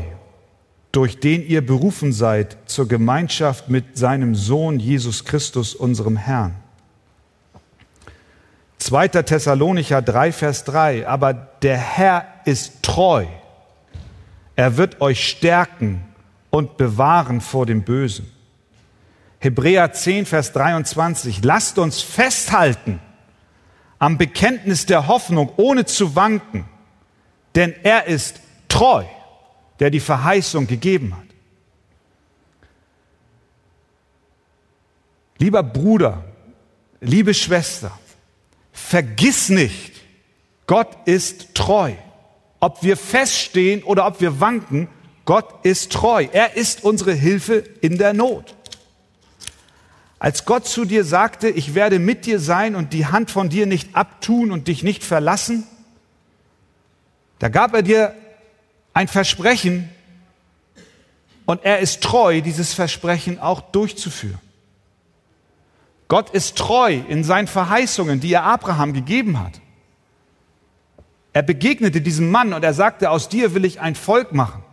[0.91, 6.56] durch den ihr berufen seid zur Gemeinschaft mit seinem Sohn Jesus Christus, unserem Herrn.
[8.78, 9.08] 2.
[9.08, 11.08] Thessalonicher 3, Vers 3.
[11.08, 13.26] Aber der Herr ist treu
[14.60, 16.04] er wird euch stärken
[16.50, 18.30] und bewahren vor dem Bösen.
[19.39, 21.43] Hebräer 10, Vers 23.
[21.43, 22.99] Lasst uns festhalten
[23.97, 26.65] am Bekenntnis der Hoffnung, ohne zu wanken,
[27.56, 29.04] denn er ist treu,
[29.80, 31.23] der die Verheißung gegeben hat.
[35.38, 36.25] Lieber Bruder,
[36.99, 37.97] liebe Schwester,
[38.73, 39.93] vergiss nicht,
[40.67, 41.93] Gott ist treu.
[42.60, 44.89] Ob wir feststehen oder ob wir wanken,
[45.23, 46.28] Gott ist treu.
[46.32, 48.56] Er ist unsere Hilfe in der Not.
[50.20, 53.66] Als Gott zu dir sagte, ich werde mit dir sein und die Hand von dir
[53.66, 55.64] nicht abtun und dich nicht verlassen,
[57.40, 58.14] da gab er dir
[58.94, 59.90] ein Versprechen
[61.46, 64.40] und er ist treu, dieses Versprechen auch durchzuführen.
[66.10, 69.62] Gott ist treu in seinen Verheißungen, die er Abraham gegeben hat.
[71.32, 74.64] Er begegnete diesem Mann und er sagte, aus dir will ich ein Volk machen.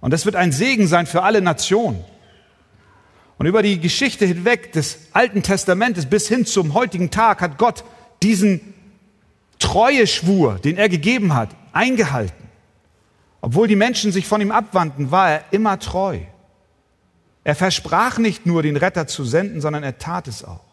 [0.00, 2.02] Und das wird ein Segen sein für alle Nationen.
[3.38, 7.84] Und über die Geschichte hinweg des Alten Testamentes bis hin zum heutigen Tag hat Gott
[8.22, 8.74] diesen
[9.58, 12.48] Treueschwur, den er gegeben hat, eingehalten.
[13.40, 16.20] Obwohl die Menschen sich von ihm abwandten, war er immer treu.
[17.44, 20.64] Er versprach nicht nur, den Retter zu senden, sondern er tat es auch.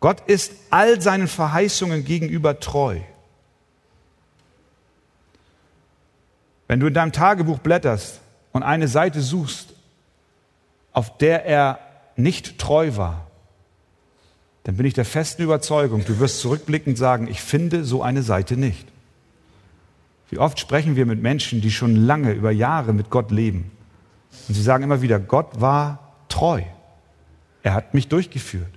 [0.00, 3.00] Gott ist all seinen Verheißungen gegenüber treu.
[6.68, 8.20] Wenn du in deinem Tagebuch blätterst
[8.52, 9.75] und eine Seite suchst,
[10.96, 11.78] auf der er
[12.16, 13.26] nicht treu war,
[14.64, 18.56] dann bin ich der festen Überzeugung, du wirst zurückblickend sagen, ich finde so eine Seite
[18.56, 18.88] nicht.
[20.30, 23.70] Wie oft sprechen wir mit Menschen, die schon lange, über Jahre mit Gott leben.
[24.48, 26.62] Und sie sagen immer wieder, Gott war treu.
[27.62, 28.72] Er hat mich durchgeführt.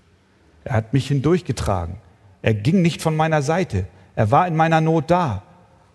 [0.66, 1.96] Er hat mich hindurchgetragen.
[2.42, 3.88] Er ging nicht von meiner Seite.
[4.16, 5.44] Er war in meiner Not da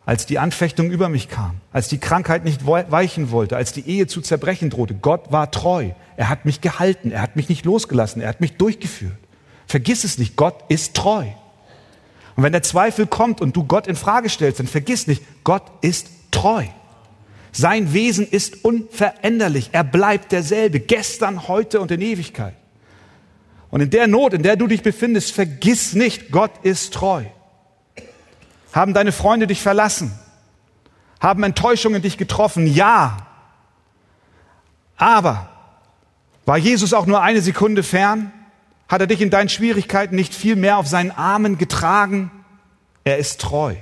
[0.07, 4.07] als die Anfechtung über mich kam, als die Krankheit nicht weichen wollte, als die Ehe
[4.07, 4.95] zu zerbrechen drohte.
[4.95, 5.91] Gott war treu.
[6.17, 7.11] Er hat mich gehalten.
[7.11, 8.21] Er hat mich nicht losgelassen.
[8.21, 9.17] Er hat mich durchgeführt.
[9.67, 10.37] Vergiss es nicht.
[10.37, 11.25] Gott ist treu.
[12.37, 15.63] Und wenn der Zweifel kommt und du Gott in Frage stellst, dann vergiss nicht, Gott
[15.81, 16.65] ist treu.
[17.53, 19.71] Sein Wesen ist unveränderlich.
[19.73, 22.55] Er bleibt derselbe, gestern, heute und in Ewigkeit.
[23.71, 27.25] Und in der Not, in der du dich befindest, vergiss nicht, Gott ist treu.
[28.75, 30.13] Haben deine Freunde dich verlassen?
[31.21, 32.67] Haben Enttäuschungen dich getroffen?
[32.67, 33.19] Ja.
[34.97, 35.49] Aber
[36.45, 38.33] war Jesus auch nur eine Sekunde fern?
[38.89, 42.33] Hat er dich in deinen Schwierigkeiten nicht viel mehr auf seinen Armen getragen?
[43.05, 43.77] Er ist treu.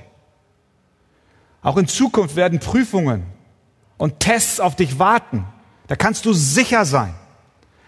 [1.62, 3.24] Auch in Zukunft werden Prüfungen
[3.96, 5.46] und Tests auf dich warten.
[5.86, 7.14] Da kannst du sicher sein.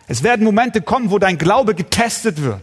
[0.07, 2.62] Es werden Momente kommen, wo dein Glaube getestet wird.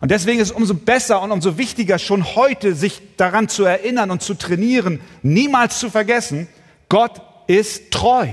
[0.00, 4.10] Und deswegen ist es umso besser und umso wichtiger, schon heute sich daran zu erinnern
[4.10, 6.48] und zu trainieren, niemals zu vergessen,
[6.88, 8.28] Gott ist treu.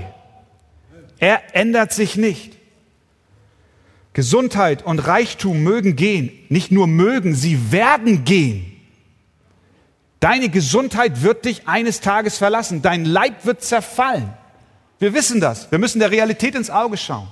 [1.18, 2.56] Er ändert sich nicht.
[4.14, 8.74] Gesundheit und Reichtum mögen gehen, nicht nur mögen, sie werden gehen.
[10.20, 14.32] Deine Gesundheit wird dich eines Tages verlassen, dein Leib wird zerfallen.
[14.98, 17.28] Wir wissen das, wir müssen der Realität ins Auge schauen.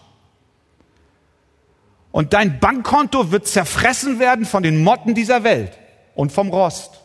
[2.16, 5.79] Und dein Bankkonto wird zerfressen werden von den Motten dieser Welt
[6.14, 7.02] und vom Rost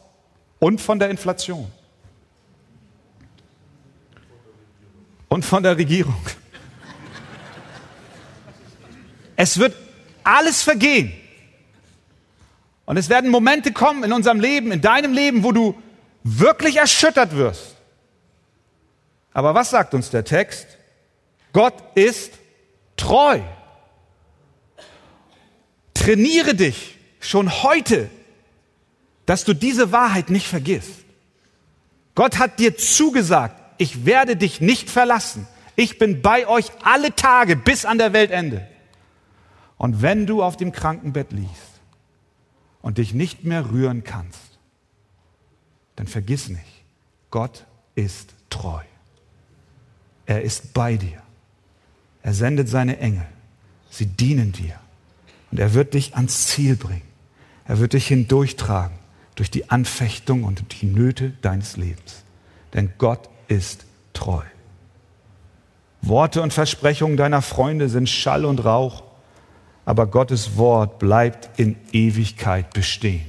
[0.58, 1.70] und von der Inflation
[5.28, 6.16] und von der Regierung.
[9.36, 9.76] Es wird
[10.24, 11.12] alles vergehen.
[12.86, 15.76] Und es werden Momente kommen in unserem Leben, in deinem Leben, wo du
[16.24, 17.76] wirklich erschüttert wirst.
[19.34, 20.68] Aber was sagt uns der Text?
[21.52, 22.32] Gott ist
[22.96, 23.42] treu.
[26.02, 28.10] Trainiere dich schon heute,
[29.28, 31.06] dass du diese Wahrheit nicht vergisst.
[32.16, 35.48] Gott hat dir zugesagt, ich werde dich nicht verlassen.
[35.76, 38.68] Ich bin bei euch alle Tage bis an der Weltende.
[39.78, 41.82] Und wenn du auf dem Krankenbett liegst
[42.82, 44.58] und dich nicht mehr rühren kannst,
[45.98, 46.84] dann vergiss nicht,
[47.30, 48.82] Gott ist treu.
[50.26, 51.22] Er ist bei dir.
[52.24, 53.28] Er sendet seine Engel.
[53.92, 54.80] Sie dienen dir.
[55.52, 57.02] Und er wird dich ans Ziel bringen.
[57.66, 58.98] Er wird dich hindurchtragen
[59.36, 62.24] durch die Anfechtung und die Nöte deines Lebens.
[62.74, 64.44] Denn Gott ist treu.
[66.02, 69.04] Worte und Versprechungen deiner Freunde sind Schall und Rauch,
[69.86, 73.26] aber Gottes Wort bleibt in Ewigkeit bestehen.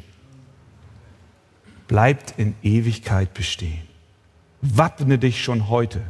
[1.89, 3.83] Bleibt in Ewigkeit bestehen.
[4.63, 6.01] Wappne dich schon heute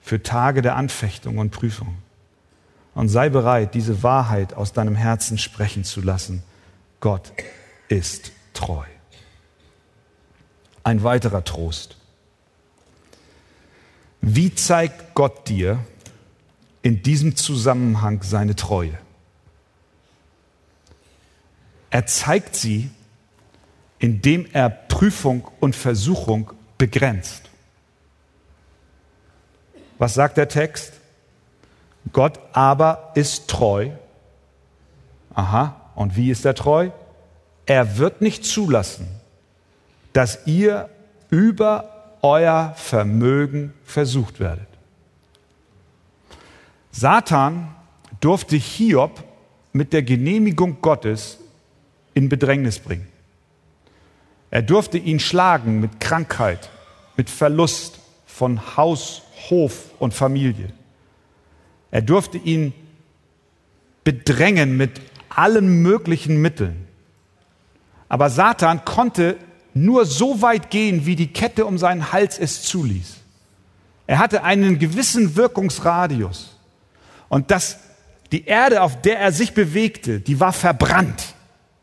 [0.00, 1.98] für Tage der Anfechtung und Prüfung
[2.98, 6.42] und sei bereit, diese Wahrheit aus deinem Herzen sprechen zu lassen.
[6.98, 7.32] Gott
[7.86, 8.82] ist treu.
[10.82, 11.96] Ein weiterer Trost.
[14.20, 15.78] Wie zeigt Gott dir
[16.82, 18.98] in diesem Zusammenhang seine Treue?
[21.90, 22.90] Er zeigt sie,
[24.00, 27.42] indem er Prüfung und Versuchung begrenzt.
[29.98, 30.97] Was sagt der Text?
[32.12, 33.90] Gott aber ist treu.
[35.34, 36.90] Aha, und wie ist er treu?
[37.66, 39.08] Er wird nicht zulassen,
[40.12, 40.88] dass ihr
[41.30, 44.66] über euer Vermögen versucht werdet.
[46.90, 47.74] Satan
[48.20, 49.22] durfte Hiob
[49.72, 51.38] mit der Genehmigung Gottes
[52.14, 53.06] in Bedrängnis bringen.
[54.50, 56.70] Er durfte ihn schlagen mit Krankheit,
[57.16, 60.72] mit Verlust von Haus, Hof und Familie.
[61.90, 62.72] Er durfte ihn
[64.04, 66.86] bedrängen mit allen möglichen Mitteln.
[68.08, 69.36] Aber Satan konnte
[69.74, 73.16] nur so weit gehen, wie die Kette um seinen Hals es zuließ.
[74.06, 76.56] Er hatte einen gewissen Wirkungsradius.
[77.28, 77.78] Und das,
[78.32, 81.34] die Erde, auf der er sich bewegte, die war verbrannt.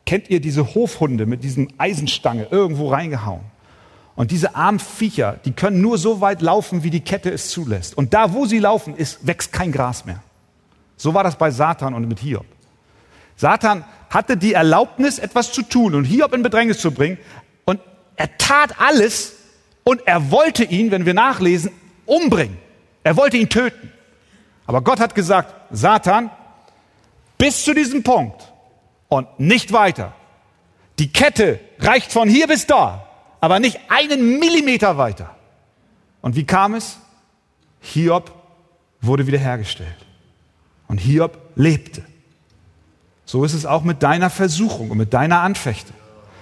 [0.06, 3.42] Kennt ihr diese Hofhunde mit diesem Eisenstange irgendwo reingehauen?
[4.16, 7.98] Und diese armen Viecher, die können nur so weit laufen, wie die Kette es zulässt.
[7.98, 10.24] Und da, wo sie laufen, ist, wächst kein Gras mehr.
[10.96, 12.46] So war das bei Satan und mit Hiob.
[13.36, 17.18] Satan hatte die Erlaubnis, etwas zu tun und Hiob in Bedrängnis zu bringen.
[17.66, 17.82] Und
[18.16, 19.34] er tat alles
[19.84, 21.72] und er wollte ihn, wenn wir nachlesen,
[22.06, 22.58] umbringen.
[23.04, 23.92] Er wollte ihn töten.
[24.66, 26.32] Aber Gott hat gesagt, Satan,
[27.38, 28.54] bis zu diesem Punkt
[29.10, 30.14] und nicht weiter.
[30.98, 33.05] Die Kette reicht von hier bis da
[33.46, 35.36] aber nicht einen Millimeter weiter.
[36.22, 36.98] Und wie kam es?
[37.80, 38.32] Hiob
[39.02, 39.98] wurde wiederhergestellt.
[40.88, 42.02] Und Hiob lebte.
[43.24, 45.96] So ist es auch mit deiner Versuchung und mit deiner Anfechtung.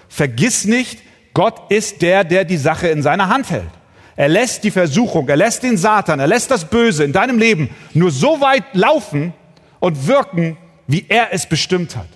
[0.08, 1.02] Vergiss nicht,
[1.34, 3.72] Gott ist der, der die Sache in seiner Hand hält.
[4.16, 7.70] Er lässt die Versuchung, er lässt den Satan, er lässt das Böse in deinem Leben
[7.94, 9.34] nur so weit laufen
[9.82, 10.56] und wirken,
[10.88, 12.08] wie er es bestimmt hat,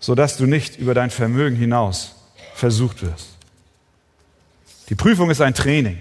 [0.00, 2.23] sodass du nicht über dein Vermögen hinaus
[2.54, 3.36] versucht wirst.
[4.88, 5.98] Die Prüfung ist ein Training.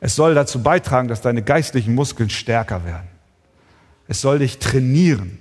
[0.00, 3.08] Es soll dazu beitragen, dass deine geistlichen Muskeln stärker werden.
[4.08, 5.38] Es soll dich trainieren,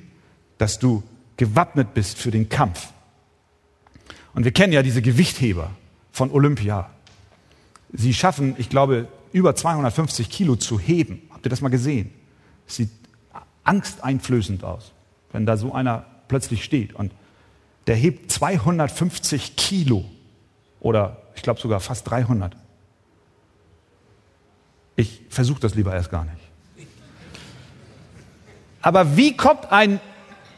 [0.58, 1.04] dass du
[1.38, 2.88] gewappnet bist für den Kampf.
[4.34, 5.72] Und wir kennen ja diese Gewichtheber
[6.12, 6.90] von Olympia.
[7.94, 11.22] Sie schaffen, ich glaube, über 250 Kilo zu heben.
[11.32, 12.12] Habt ihr das mal gesehen?
[12.68, 12.90] Es sieht
[13.64, 14.94] angsteinflößend aus,
[15.32, 17.12] wenn da so einer plötzlich steht und
[17.88, 20.06] der hebt 250 Kilo
[20.80, 22.56] oder ich glaube sogar fast 300.
[24.96, 26.88] Ich versuche das lieber erst gar nicht.
[28.82, 30.00] Aber wie kommt ein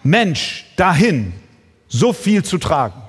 [0.04, 1.34] Mensch dahin,
[1.88, 3.02] so viel zu tragen.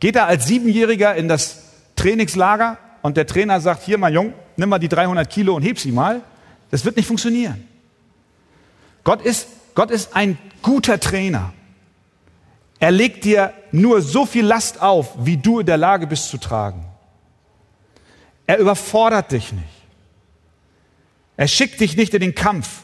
[0.00, 1.62] Geht er als Siebenjähriger in das
[1.96, 5.78] Trainingslager und der Trainer sagt, hier mein Jung, nimm mal die 300 Kilo und heb
[5.78, 6.22] sie mal.
[6.70, 7.66] Das wird nicht funktionieren.
[9.04, 11.52] Gott ist, Gott ist ein guter Trainer.
[12.80, 16.38] Er legt dir nur so viel Last auf, wie du in der Lage bist zu
[16.38, 16.84] tragen.
[18.46, 19.64] Er überfordert dich nicht.
[21.36, 22.82] Er schickt dich nicht in den Kampf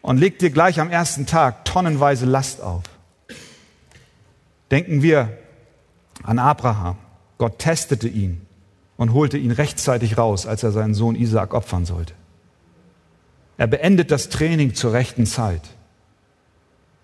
[0.00, 2.84] und legt dir gleich am ersten Tag tonnenweise Last auf.
[4.70, 5.36] Denken wir
[6.22, 6.96] an Abraham.
[7.36, 8.46] Gott testete ihn
[8.96, 12.14] und holte ihn rechtzeitig raus, als er seinen Sohn Isaak opfern sollte.
[13.56, 15.62] Er beendet das Training zur rechten Zeit.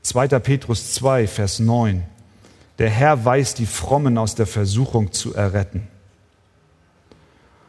[0.04, 0.28] 2.
[0.38, 2.04] Petrus 2, Vers 9.
[2.78, 5.88] Der Herr weiß die Frommen aus der Versuchung zu erretten.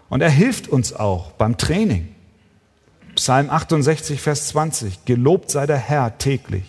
[0.09, 2.13] Und er hilft uns auch beim Training.
[3.15, 5.05] Psalm 68, Vers 20.
[5.05, 6.65] Gelobt sei der Herr täglich.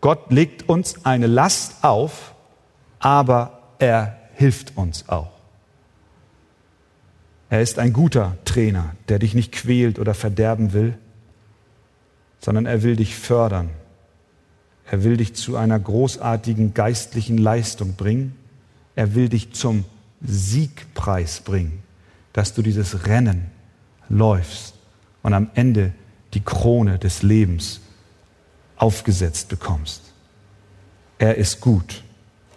[0.00, 2.34] Gott legt uns eine Last auf,
[2.98, 5.30] aber er hilft uns auch.
[7.48, 10.98] Er ist ein guter Trainer, der dich nicht quält oder verderben will,
[12.40, 13.70] sondern er will dich fördern
[14.92, 18.36] er will dich zu einer großartigen geistlichen Leistung bringen.
[18.94, 19.86] Er will dich zum
[20.20, 21.82] Siegpreis bringen,
[22.34, 23.50] dass du dieses Rennen
[24.10, 24.74] läufst
[25.22, 25.94] und am Ende
[26.34, 27.80] die Krone des Lebens
[28.76, 30.12] aufgesetzt bekommst.
[31.18, 32.04] Er ist gut,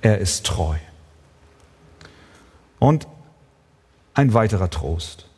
[0.01, 0.75] er ist treu.
[2.79, 3.07] Und
[4.13, 5.29] ein weiterer Trost.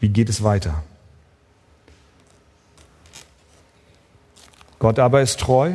[0.00, 0.82] Wie geht es weiter?
[4.82, 5.74] Gott aber ist treu.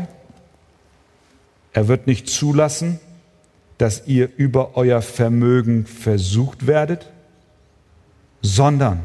[1.71, 2.99] Er wird nicht zulassen,
[3.77, 7.09] dass ihr über euer Vermögen versucht werdet,
[8.41, 9.01] sondern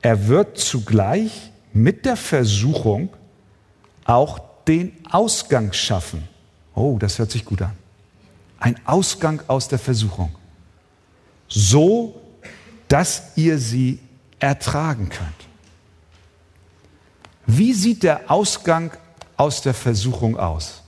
[0.00, 3.10] er wird zugleich mit der Versuchung
[4.06, 6.26] auch den Ausgang schaffen.
[6.74, 7.76] Oh, das hört sich gut an.
[8.60, 10.34] Ein Ausgang aus der Versuchung.
[11.48, 12.18] So,
[12.88, 13.98] dass ihr sie
[14.38, 15.49] ertragen könnt.
[17.52, 18.92] Wie sieht der Ausgang
[19.36, 20.84] aus der Versuchung aus?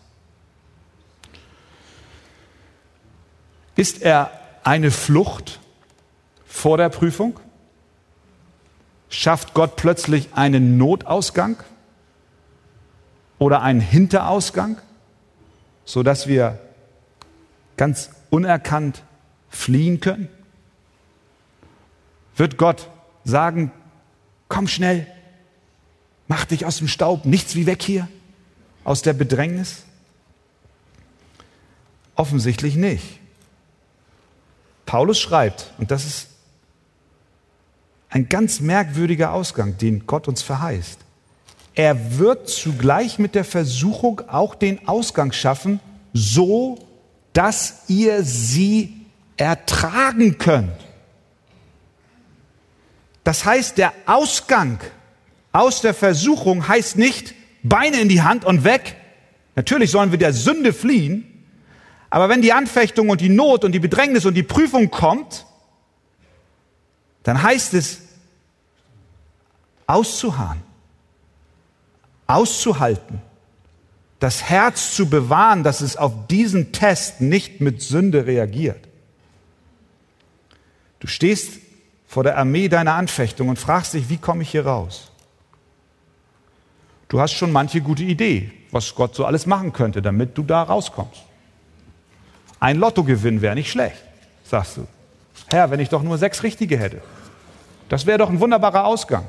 [3.75, 4.31] Ist er
[4.63, 5.59] eine Flucht
[6.47, 7.41] vor der Prüfung?
[9.09, 11.57] Schafft Gott plötzlich einen Notausgang
[13.41, 14.79] oder einen Hinterausgang,
[15.85, 16.61] sodass wir
[17.77, 19.03] ganz unerkannt
[19.49, 20.29] fliehen können?
[22.37, 22.89] Wird Gott
[23.25, 23.73] sagen,
[24.49, 25.09] komm schnell,
[26.33, 28.09] Mach dich aus dem Staub, nichts wie weg hier,
[28.85, 29.83] aus der Bedrängnis?
[32.15, 33.21] Offensichtlich nicht.
[34.87, 36.29] Paulus schreibt, und das ist
[38.09, 41.01] ein ganz merkwürdiger Ausgang, den Gott uns verheißt.
[41.75, 45.81] Er wird zugleich mit der Versuchung auch den Ausgang schaffen,
[46.15, 46.79] so
[47.35, 49.05] dass ihr sie
[49.37, 50.81] ertragen könnt.
[53.23, 54.79] Das heißt, der Ausgang
[55.53, 58.97] aus der Versuchung heißt nicht Beine in die Hand und weg.
[59.55, 61.29] Natürlich sollen wir der Sünde fliehen.
[62.11, 65.47] Aber wenn die Anfechtung und die Not und die Bedrängnis und die Prüfung kommt,
[67.23, 68.01] dann heißt es
[69.87, 70.63] auszuharren,
[72.27, 73.21] auszuhalten,
[74.19, 78.89] das Herz zu bewahren, dass es auf diesen Test nicht mit Sünde reagiert.
[81.01, 81.59] Du stehst
[82.07, 85.12] vor der Armee deiner Anfechtung und fragst dich, wie komme ich hier raus?
[87.13, 90.63] Du hast schon manche gute Idee, was Gott so alles machen könnte, damit du da
[90.63, 91.23] rauskommst.
[92.59, 94.03] Ein Lottogewinn wäre nicht schlecht,
[94.45, 94.87] sagst du.
[95.51, 97.03] Herr, wenn ich doch nur sechs richtige hätte.
[97.91, 99.27] Das wäre doch ein wunderbarer Ausgang.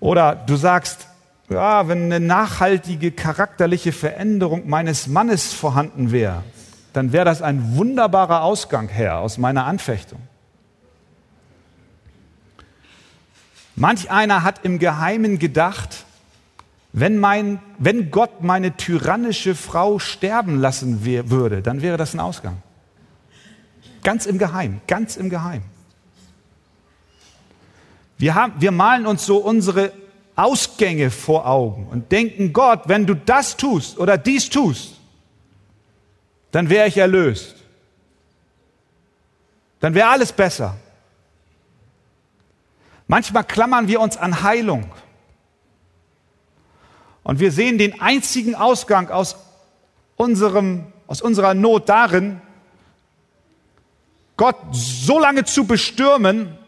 [0.00, 1.08] Oder du sagst,
[1.50, 6.42] ja, wenn eine nachhaltige charakterliche Veränderung meines Mannes vorhanden wäre,
[6.94, 10.20] dann wäre das ein wunderbarer Ausgang, Herr, aus meiner Anfechtung.
[13.76, 16.06] Manch einer hat im Geheimen gedacht,
[16.92, 22.62] wenn, mein, wenn Gott meine tyrannische Frau sterben lassen würde, dann wäre das ein Ausgang.
[24.02, 25.62] Ganz im Geheim, ganz im Geheim.
[28.16, 29.92] Wir, haben, wir malen uns so unsere
[30.36, 34.94] Ausgänge vor Augen und denken, Gott, wenn du das tust oder dies tust,
[36.50, 37.56] dann wäre ich erlöst.
[39.80, 40.76] Dann wäre alles besser.
[43.06, 44.90] Manchmal klammern wir uns an Heilung.
[47.22, 49.36] Und wir sehen den einzigen Ausgang aus,
[50.16, 52.40] unserem, aus unserer Not darin,
[54.36, 56.58] Gott so lange zu bestürmen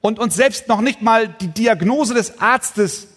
[0.00, 3.08] und uns selbst noch nicht mal die Diagnose des Arztes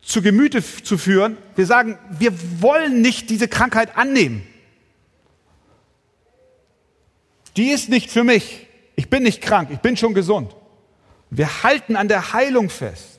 [0.00, 1.36] zu Gemüte zu führen.
[1.56, 2.32] Wir sagen, wir
[2.62, 4.46] wollen nicht diese Krankheit annehmen.
[7.56, 8.66] Die ist nicht für mich.
[8.96, 10.54] Ich bin nicht krank, ich bin schon gesund.
[11.36, 13.18] Wir halten an der Heilung fest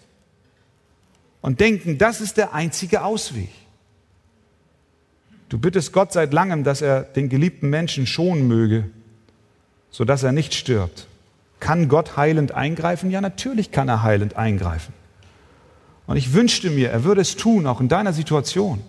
[1.42, 3.50] und denken, das ist der einzige Ausweg.
[5.50, 8.90] Du bittest Gott seit langem, dass er den geliebten Menschen schonen möge,
[9.92, 11.08] sodass er nicht stirbt.
[11.60, 13.12] Kann Gott heilend eingreifen?
[13.12, 14.94] Ja, natürlich kann er heilend eingreifen.
[16.08, 18.82] Und ich wünschte mir, er würde es tun, auch in deiner Situation.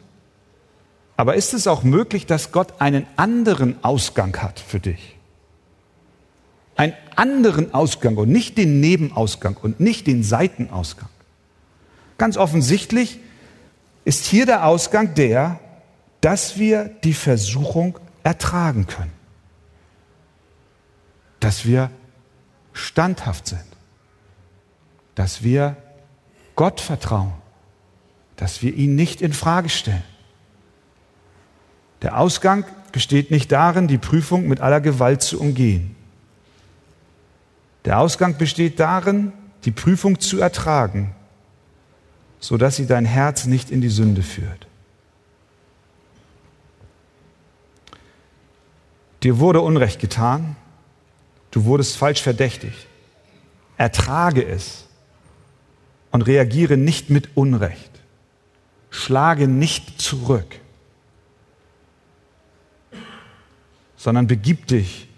[1.17, 5.16] Aber ist es auch möglich, dass Gott einen anderen Ausgang hat für dich?
[6.77, 11.09] Einen anderen Ausgang und nicht den Nebenausgang und nicht den Seitenausgang.
[12.19, 13.19] Ganz offensichtlich
[14.05, 15.59] ist hier der Ausgang der,
[16.21, 19.13] dass wir die Versuchung ertragen können.
[21.41, 21.91] Dass wir
[22.73, 23.65] standhaft sind.
[25.15, 25.77] Dass wir
[26.55, 27.33] Gott vertrauen.
[28.37, 30.05] Dass wir ihn nicht in Frage stellen.
[32.03, 35.96] Der Ausgang besteht nicht darin, die Prüfung mit aller Gewalt zu umgehen.
[37.87, 39.33] Der Ausgang besteht darin,
[39.65, 41.15] die Prüfung zu ertragen,
[42.41, 44.67] sodass sie dein Herz nicht in die Sünde führt.
[49.23, 50.57] Dir wurde Unrecht getan,
[51.53, 52.87] du wurdest falsch verdächtigt.
[53.77, 54.87] Ertrage es
[56.11, 57.91] und reagiere nicht mit Unrecht.
[58.91, 60.61] Schlage nicht zurück,
[63.97, 65.09] sondern begib dich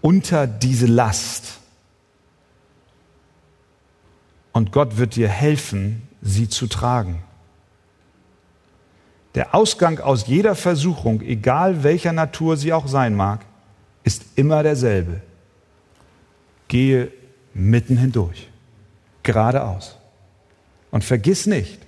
[0.00, 1.58] unter diese Last.
[4.52, 7.22] Und Gott wird dir helfen, sie zu tragen.
[9.34, 13.44] Der Ausgang aus jeder Versuchung, egal welcher Natur sie auch sein mag,
[14.02, 15.20] ist immer derselbe.
[16.68, 17.12] Gehe
[17.54, 18.48] mitten hindurch,
[19.22, 19.96] geradeaus.
[20.90, 21.78] Und vergiss nicht,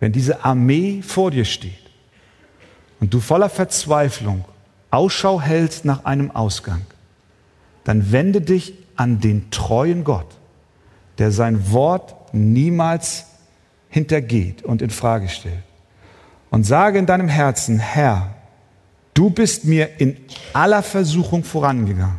[0.00, 1.72] wenn diese Armee vor dir steht
[3.00, 4.44] und du voller Verzweiflung
[4.90, 6.82] Ausschau hältst nach einem Ausgang,
[7.86, 10.26] dann wende dich an den treuen Gott,
[11.18, 13.26] der sein Wort niemals
[13.88, 15.62] hintergeht und in Frage stellt
[16.50, 18.34] und sage in deinem Herzen, Herr,
[19.14, 20.16] du bist mir in
[20.52, 22.18] aller Versuchung vorangegangen.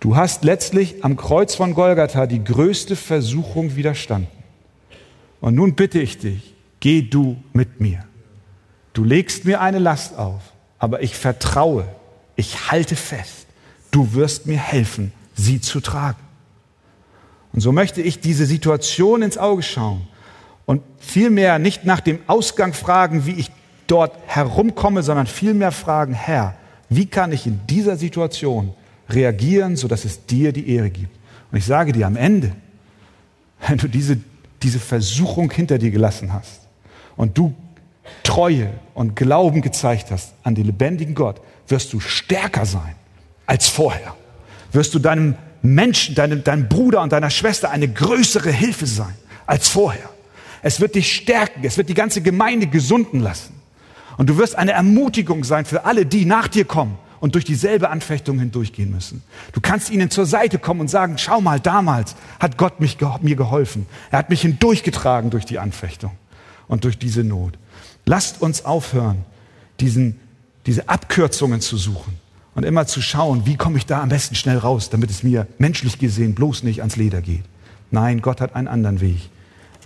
[0.00, 4.42] Du hast letztlich am Kreuz von Golgatha die größte Versuchung widerstanden.
[5.40, 8.04] Und nun bitte ich dich, geh du mit mir.
[8.92, 10.42] Du legst mir eine Last auf,
[10.80, 11.86] aber ich vertraue,
[12.34, 13.41] ich halte fest.
[13.92, 16.18] Du wirst mir helfen, sie zu tragen.
[17.52, 20.08] Und so möchte ich diese Situation ins Auge schauen
[20.66, 23.50] und vielmehr nicht nach dem Ausgang fragen, wie ich
[23.86, 26.56] dort herumkomme, sondern vielmehr fragen, Herr,
[26.88, 28.72] wie kann ich in dieser Situation
[29.08, 31.14] reagieren, sodass es dir die Ehre gibt?
[31.50, 32.52] Und ich sage dir am Ende,
[33.66, 34.18] wenn du diese,
[34.62, 36.62] diese Versuchung hinter dir gelassen hast
[37.16, 37.54] und du
[38.22, 42.94] Treue und Glauben gezeigt hast an den lebendigen Gott, wirst du stärker sein
[43.46, 44.14] als vorher.
[44.72, 49.14] Wirst du deinem Menschen, deinem, deinem Bruder und deiner Schwester eine größere Hilfe sein
[49.46, 50.10] als vorher.
[50.62, 51.60] Es wird dich stärken.
[51.64, 53.54] Es wird die ganze Gemeinde gesunden lassen.
[54.18, 57.88] Und du wirst eine Ermutigung sein für alle, die nach dir kommen und durch dieselbe
[57.90, 59.22] Anfechtung hindurchgehen müssen.
[59.52, 63.36] Du kannst ihnen zur Seite kommen und sagen, schau mal, damals hat Gott mich, mir
[63.36, 63.86] geholfen.
[64.10, 66.12] Er hat mich hindurchgetragen durch die Anfechtung
[66.68, 67.54] und durch diese Not.
[68.04, 69.24] Lasst uns aufhören,
[69.80, 70.20] diesen,
[70.66, 72.21] diese Abkürzungen zu suchen
[72.54, 75.46] und immer zu schauen, wie komme ich da am besten schnell raus, damit es mir
[75.58, 77.44] menschlich gesehen bloß nicht ans Leder geht.
[77.90, 79.30] Nein, Gott hat einen anderen Weg.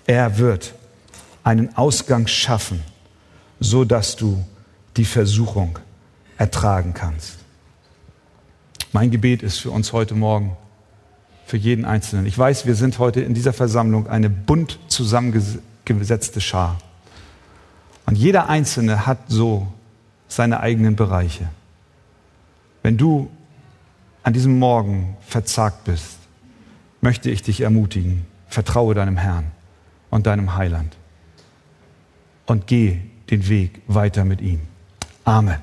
[0.06, 0.74] Er wird
[1.44, 2.82] einen Ausgang schaffen,
[3.60, 4.44] so dass du
[4.96, 5.78] die Versuchung
[6.38, 7.38] ertragen kannst.
[8.92, 10.56] Mein Gebet ist für uns heute Morgen,
[11.46, 12.26] für jeden Einzelnen.
[12.26, 16.78] Ich weiß, wir sind heute in dieser Versammlung eine bunt zusammengesetzte Schar.
[18.06, 19.68] Und jeder Einzelne hat so
[20.28, 21.48] seine eigenen Bereiche.
[22.87, 23.28] Wenn du
[24.22, 26.18] an diesem Morgen verzagt bist,
[27.01, 29.51] möchte ich dich ermutigen, vertraue deinem Herrn
[30.09, 30.97] und deinem Heiland
[32.47, 34.61] und geh den Weg weiter mit ihm.
[35.24, 35.59] Amen.